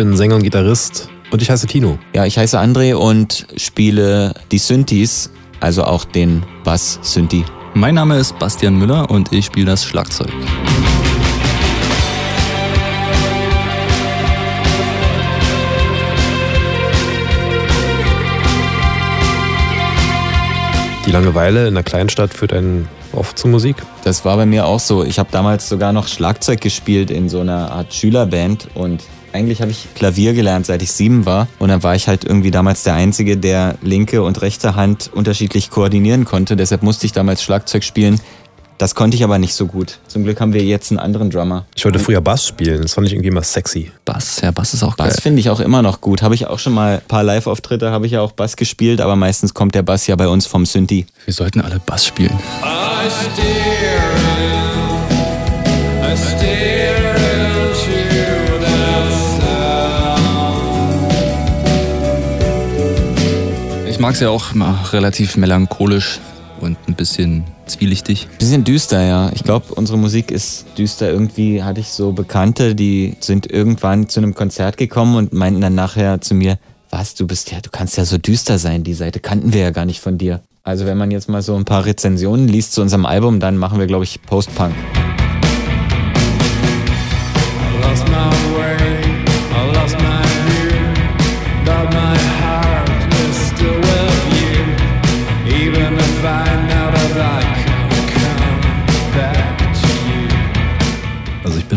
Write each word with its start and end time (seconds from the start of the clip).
bin 0.00 0.16
Sänger 0.16 0.36
und 0.36 0.42
Gitarrist 0.42 1.10
und 1.30 1.42
ich 1.42 1.50
heiße 1.50 1.66
Tino. 1.66 1.98
Ja, 2.14 2.24
ich 2.24 2.38
heiße 2.38 2.58
André 2.58 2.94
und 2.94 3.46
spiele 3.58 4.32
die 4.50 4.56
Synthes, 4.56 5.30
also 5.60 5.84
auch 5.84 6.06
den 6.06 6.42
Bass-Synthi. 6.64 7.44
Mein 7.74 7.96
Name 7.96 8.16
ist 8.16 8.38
Bastian 8.38 8.78
Müller 8.78 9.10
und 9.10 9.30
ich 9.30 9.44
spiele 9.44 9.66
das 9.66 9.84
Schlagzeug. 9.84 10.32
Die 21.04 21.12
Langeweile 21.12 21.68
in 21.68 21.74
der 21.74 21.82
Kleinstadt 21.82 22.32
führt 22.32 22.54
einen 22.54 22.88
oft 23.12 23.38
zur 23.38 23.50
Musik. 23.50 23.76
Das 24.04 24.24
war 24.24 24.38
bei 24.38 24.46
mir 24.46 24.64
auch 24.64 24.80
so. 24.80 25.04
Ich 25.04 25.18
habe 25.18 25.28
damals 25.30 25.68
sogar 25.68 25.92
noch 25.92 26.08
Schlagzeug 26.08 26.62
gespielt 26.62 27.10
in 27.10 27.28
so 27.28 27.40
einer 27.40 27.70
Art 27.70 27.92
Schülerband 27.92 28.68
und 28.72 29.02
eigentlich 29.32 29.60
habe 29.60 29.70
ich 29.70 29.88
Klavier 29.94 30.34
gelernt, 30.34 30.66
seit 30.66 30.82
ich 30.82 30.92
sieben 30.92 31.26
war. 31.26 31.48
Und 31.58 31.68
dann 31.68 31.82
war 31.82 31.94
ich 31.94 32.08
halt 32.08 32.24
irgendwie 32.24 32.50
damals 32.50 32.82
der 32.82 32.94
Einzige, 32.94 33.36
der 33.36 33.76
linke 33.82 34.22
und 34.22 34.40
rechte 34.42 34.76
Hand 34.76 35.10
unterschiedlich 35.12 35.70
koordinieren 35.70 36.24
konnte. 36.24 36.56
Deshalb 36.56 36.82
musste 36.82 37.06
ich 37.06 37.12
damals 37.12 37.42
Schlagzeug 37.42 37.84
spielen. 37.84 38.20
Das 38.80 38.94
konnte 38.94 39.14
ich 39.14 39.24
aber 39.24 39.38
nicht 39.38 39.54
so 39.54 39.66
gut. 39.66 39.98
Zum 40.08 40.24
Glück 40.24 40.40
haben 40.40 40.54
wir 40.54 40.64
jetzt 40.64 40.90
einen 40.90 40.98
anderen 40.98 41.28
Drummer. 41.28 41.66
Ich 41.74 41.84
wollte 41.84 41.98
früher 41.98 42.22
Bass 42.22 42.46
spielen, 42.46 42.80
das 42.80 42.94
fand 42.94 43.06
ich 43.06 43.12
irgendwie 43.12 43.28
immer 43.28 43.42
sexy. 43.42 43.92
Bass, 44.06 44.40
ja, 44.40 44.52
Bass 44.52 44.72
ist 44.72 44.82
auch 44.82 44.96
geil. 44.96 45.08
Bass 45.08 45.20
finde 45.20 45.38
ich 45.40 45.50
auch 45.50 45.60
immer 45.60 45.82
noch 45.82 46.00
gut. 46.00 46.22
Habe 46.22 46.34
ich 46.34 46.46
auch 46.46 46.58
schon 46.58 46.72
mal 46.72 46.94
ein 46.94 47.06
paar 47.06 47.22
Live-Auftritte, 47.22 47.90
habe 47.90 48.06
ich 48.06 48.12
ja 48.12 48.22
auch 48.22 48.32
Bass 48.32 48.56
gespielt, 48.56 49.02
aber 49.02 49.16
meistens 49.16 49.52
kommt 49.52 49.74
der 49.74 49.82
Bass 49.82 50.06
ja 50.06 50.16
bei 50.16 50.28
uns 50.28 50.46
vom 50.46 50.64
Synthi. 50.64 51.04
Wir 51.26 51.34
sollten 51.34 51.60
alle 51.60 51.78
Bass 51.78 52.06
spielen. 52.06 52.38
Ich 53.06 53.59
mag 64.00 64.14
es 64.14 64.20
ja 64.20 64.30
auch 64.30 64.54
relativ 64.92 65.36
melancholisch 65.36 66.20
und 66.60 66.76
ein 66.88 66.94
bisschen 66.94 67.44
zwielichtig. 67.66 68.28
Bisschen 68.38 68.64
düster, 68.64 69.02
ja. 69.02 69.30
Ich 69.34 69.44
glaube, 69.44 69.74
unsere 69.74 69.98
Musik 69.98 70.30
ist 70.30 70.66
düster. 70.76 71.10
Irgendwie 71.10 71.62
hatte 71.62 71.80
ich 71.80 71.88
so 71.88 72.12
Bekannte, 72.12 72.74
die 72.74 73.16
sind 73.20 73.50
irgendwann 73.50 74.08
zu 74.08 74.20
einem 74.20 74.34
Konzert 74.34 74.76
gekommen 74.76 75.16
und 75.16 75.32
meinten 75.32 75.60
dann 75.60 75.74
nachher 75.74 76.20
zu 76.20 76.34
mir, 76.34 76.58
was, 76.88 77.14
du 77.14 77.26
bist 77.26 77.52
ja, 77.52 77.60
du 77.60 77.70
kannst 77.70 77.96
ja 77.98 78.04
so 78.04 78.18
düster 78.18 78.58
sein, 78.58 78.82
die 78.82 78.94
Seite 78.94 79.20
kannten 79.20 79.52
wir 79.52 79.60
ja 79.60 79.70
gar 79.70 79.84
nicht 79.84 80.00
von 80.00 80.18
dir. 80.18 80.40
Also 80.62 80.86
wenn 80.86 80.98
man 80.98 81.10
jetzt 81.10 81.28
mal 81.28 81.42
so 81.42 81.54
ein 81.54 81.64
paar 81.64 81.84
Rezensionen 81.84 82.48
liest 82.48 82.72
zu 82.72 82.82
unserem 82.82 83.06
Album, 83.06 83.38
dann 83.38 83.56
machen 83.56 83.78
wir, 83.78 83.86
glaube 83.86 84.04
ich, 84.04 84.20
Post-Punk. 84.22 84.74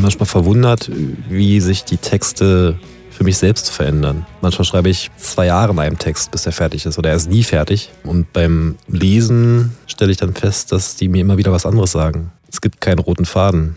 Manchmal 0.00 0.26
verwundert, 0.26 0.90
wie 1.28 1.60
sich 1.60 1.84
die 1.84 1.96
Texte 1.96 2.78
für 3.10 3.24
mich 3.24 3.36
selbst 3.36 3.70
verändern. 3.70 4.24
Manchmal 4.40 4.64
schreibe 4.64 4.88
ich 4.88 5.10
zwei 5.18 5.46
Jahre 5.46 5.72
an 5.72 5.78
einem 5.78 5.98
Text, 5.98 6.30
bis 6.30 6.46
er 6.46 6.52
fertig 6.52 6.86
ist 6.86 6.98
oder 6.98 7.10
er 7.10 7.16
ist 7.16 7.28
nie 7.28 7.42
fertig. 7.42 7.90
Und 8.02 8.32
beim 8.32 8.76
Lesen 8.88 9.76
stelle 9.86 10.10
ich 10.10 10.16
dann 10.16 10.34
fest, 10.34 10.72
dass 10.72 10.96
die 10.96 11.08
mir 11.08 11.20
immer 11.20 11.36
wieder 11.36 11.52
was 11.52 11.66
anderes 11.66 11.92
sagen. 11.92 12.32
Es 12.50 12.60
gibt 12.60 12.80
keinen 12.80 12.98
roten 12.98 13.26
Faden. 13.26 13.76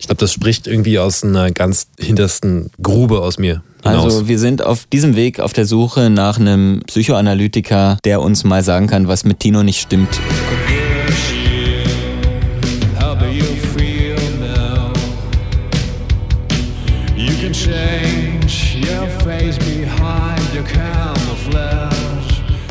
Ich 0.00 0.06
glaube, 0.06 0.18
das 0.18 0.32
spricht 0.32 0.66
irgendwie 0.66 0.98
aus 0.98 1.22
einer 1.22 1.52
ganz 1.52 1.86
hintersten 1.98 2.70
Grube 2.82 3.20
aus 3.20 3.38
mir. 3.38 3.62
Hinaus. 3.82 4.04
Also 4.04 4.28
wir 4.28 4.38
sind 4.38 4.64
auf 4.64 4.86
diesem 4.86 5.14
Weg 5.14 5.40
auf 5.40 5.52
der 5.52 5.66
Suche 5.66 6.10
nach 6.10 6.38
einem 6.38 6.82
Psychoanalytiker, 6.86 7.98
der 8.04 8.20
uns 8.20 8.44
mal 8.44 8.64
sagen 8.64 8.86
kann, 8.86 9.08
was 9.08 9.24
mit 9.24 9.40
Tino 9.40 9.62
nicht 9.62 9.80
stimmt. 9.80 10.20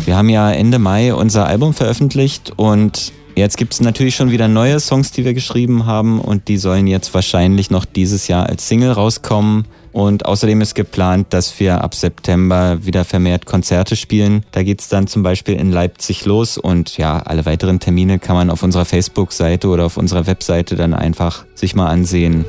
Wir 0.06 0.18
haben 0.18 0.30
ja 0.30 0.52
Ende 0.52 0.80
Mai 0.80 1.14
unser 1.14 1.46
Album 1.46 1.76
veröffentlicht 1.76 2.54
und 2.56 3.14
jetzt 3.36 3.58
gibt 3.58 3.74
es 3.74 3.82
natürlich 3.82 4.16
schon 4.16 4.32
wieder 4.32 4.48
neue 4.48 4.80
Songs, 4.80 5.12
die 5.12 5.24
wir 5.24 5.36
geschrieben 5.36 5.86
haben 5.86 6.20
und 6.20 6.48
die 6.48 6.58
sollen 6.58 6.88
jetzt 6.88 7.14
wahrscheinlich 7.14 7.70
noch 7.70 7.86
dieses 7.86 8.28
Jahr 8.28 8.48
als 8.48 8.68
Single 8.68 8.92
rauskommen. 8.92 9.66
Und 9.92 10.26
außerdem 10.26 10.62
ist 10.62 10.74
geplant, 10.74 11.28
dass 11.30 11.60
wir 11.60 11.84
ab 11.84 11.94
September 11.94 12.84
wieder 12.84 13.06
vermehrt 13.06 13.46
Konzerte 13.46 13.96
spielen. 13.96 14.44
Da 14.52 14.64
geht 14.64 14.82
es 14.82 14.88
dann 14.88 15.06
zum 15.06 15.22
Beispiel 15.22 15.56
in 15.56 15.72
Leipzig 15.72 16.26
los 16.26 16.58
und 16.58 16.98
ja, 16.98 17.20
alle 17.20 17.46
weiteren 17.46 17.80
Termine 17.80 18.18
kann 18.18 18.36
man 18.36 18.50
auf 18.50 18.64
unserer 18.64 18.86
Facebook-Seite 18.86 19.68
oder 19.68 19.86
auf 19.86 19.98
unserer 19.98 20.26
Webseite 20.26 20.76
dann 20.76 20.96
einfach 20.96 21.46
sich 21.54 21.76
mal 21.76 21.88
ansehen. 21.88 22.46